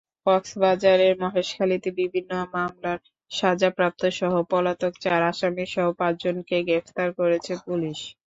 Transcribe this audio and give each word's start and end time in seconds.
কক্সবাজারের 0.25 1.13
মহেশখালীতে 1.21 1.89
বিভিন্ন 1.99 2.31
মামলার 2.53 2.99
সাজাপ্রাপ্তসহ 3.31 4.33
পলাতক 4.51 4.93
চার 4.99 5.21
আসামিসহ 5.31 5.85
পাঁচজনকে 5.99 6.57
গ্রেপ্তার 6.67 7.09
করেছে 7.19 7.53
পুলিশ। 7.65 7.99